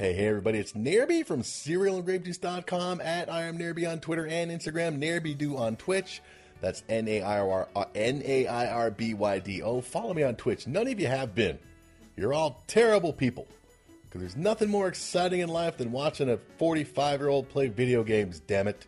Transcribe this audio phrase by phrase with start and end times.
[0.00, 4.98] Hey, hey, everybody, it's Nairby from cerealandgrapejuice.com at I am Nairby on Twitter and Instagram,
[4.98, 6.22] Nairby on Twitch.
[6.62, 9.82] That's N A I R uh, N A I R B Y D O.
[9.82, 10.66] Follow me on Twitch.
[10.66, 11.58] None of you have been.
[12.16, 13.46] You're all terrible people.
[14.04, 18.02] Because there's nothing more exciting in life than watching a 45 year old play video
[18.02, 18.86] games, damn it.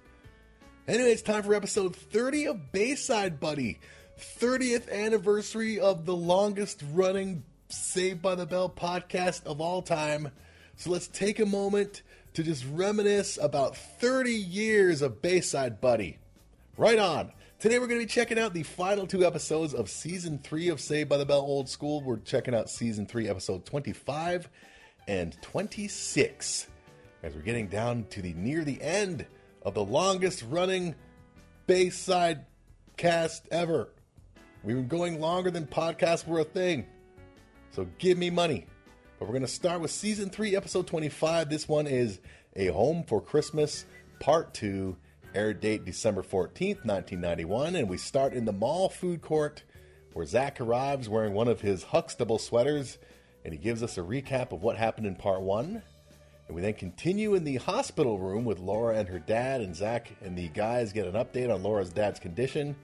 [0.89, 3.81] Anyway, it's time for episode 30 of Bayside Buddy.
[4.19, 10.31] 30th anniversary of the longest running Saved by the Bell podcast of all time.
[10.77, 12.03] So let's take a moment
[12.35, 16.19] to just reminisce about 30 years of Bayside Buddy.
[16.77, 17.33] Right on.
[17.59, 20.81] Today we're going to be checking out the final two episodes of season 3 of
[20.81, 22.01] Saved by the Bell Old School.
[22.01, 24.49] We're checking out season 3 episode 25
[25.07, 26.67] and 26
[27.23, 29.27] as we're getting down to the near the end
[29.63, 30.95] of the longest running
[31.67, 32.47] Bayside
[32.97, 33.91] cast ever.
[34.65, 36.87] We've been going longer than podcasts were a thing.
[37.71, 38.67] So give me money.
[39.23, 41.49] But we're going to start with season 3, episode 25.
[41.49, 42.19] This one is
[42.57, 43.85] A Home for Christmas,
[44.19, 44.97] part 2,
[45.33, 47.77] air date December 14th, 1991.
[47.77, 49.63] And we start in the mall food court
[50.13, 52.99] where Zach arrives wearing one of his Huxtable sweaters
[53.45, 55.81] and he gives us a recap of what happened in part 1.
[56.49, 60.11] And we then continue in the hospital room with Laura and her dad, and Zach
[60.23, 62.75] and the guys get an update on Laura's dad's condition,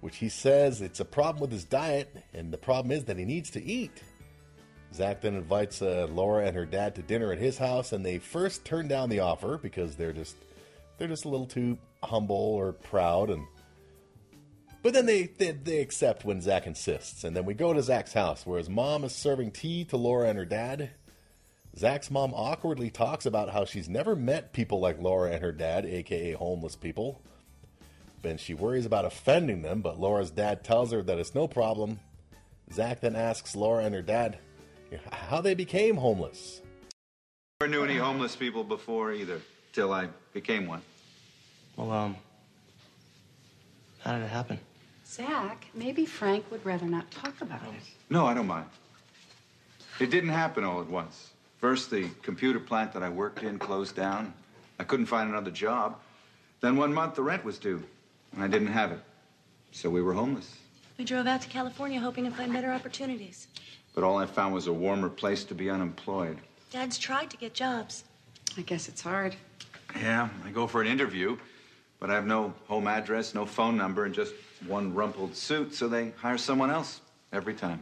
[0.00, 3.26] which he says it's a problem with his diet, and the problem is that he
[3.26, 4.02] needs to eat.
[4.94, 8.18] Zach then invites uh, Laura and her dad to dinner at his house, and they
[8.18, 10.36] first turn down the offer because they're just
[10.96, 13.46] they're just a little too humble or proud, and
[14.82, 18.12] but then they, they they accept when Zach insists, and then we go to Zach's
[18.12, 20.90] house where his mom is serving tea to Laura and her dad.
[21.76, 25.84] Zach's mom awkwardly talks about how she's never met people like Laura and her dad,
[25.84, 27.20] aka homeless people.
[28.24, 32.00] And she worries about offending them, but Laura's dad tells her that it's no problem.
[32.72, 34.38] Zach then asks Laura and her dad
[35.12, 36.60] how they became homeless.
[37.60, 39.40] Never knew any homeless people before either,
[39.72, 40.82] till I became one.
[41.76, 42.16] Well, um,
[44.00, 44.58] how did it happen?
[45.04, 47.82] Zach, maybe Frank would rather not talk about it.
[48.10, 48.66] No, I don't mind.
[50.00, 51.30] It didn't happen all at once.
[51.58, 54.32] First, the computer plant that I worked in closed down.
[54.78, 55.98] I couldn't find another job.
[56.60, 57.82] Then one month the rent was due,
[58.32, 59.00] and I didn't have it.
[59.72, 60.56] So we were homeless.
[60.98, 63.46] We drove out to California hoping to find better opportunities.
[63.94, 66.38] But all I found was a warmer place to be unemployed.
[66.72, 68.02] Dad's tried to get jobs.
[68.56, 69.36] I guess it's hard.
[69.94, 71.38] Yeah, I go for an interview,
[72.00, 74.34] but I have no home address, no phone number, and just
[74.66, 77.00] one rumpled suit, so they hire someone else
[77.32, 77.80] every time.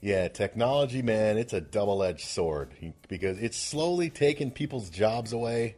[0.00, 2.70] Yeah, technology, man, it's a double edged sword
[3.06, 5.76] because it's slowly taking people's jobs away.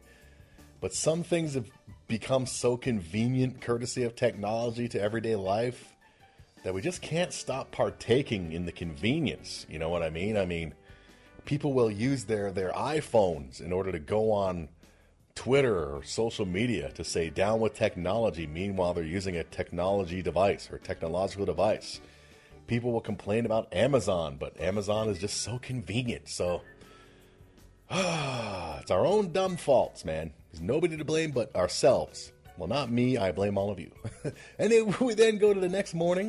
[0.81, 1.69] But some things have
[2.07, 5.93] become so convenient, courtesy of technology to everyday life,
[6.63, 9.65] that we just can't stop partaking in the convenience.
[9.69, 10.37] You know what I mean?
[10.37, 10.73] I mean,
[11.45, 14.69] people will use their, their iPhones in order to go on
[15.35, 20.69] Twitter or social media to say down with technology, meanwhile, they're using a technology device
[20.71, 21.99] or technological device
[22.67, 26.29] people will complain about Amazon, but Amazon is just so convenient.
[26.29, 26.61] So
[27.91, 30.33] it's our own dumb faults, man.
[30.51, 32.31] There's nobody to blame but ourselves.
[32.57, 33.17] Well, not me.
[33.17, 33.91] I blame all of you.
[34.59, 36.21] and then we then go to the next morning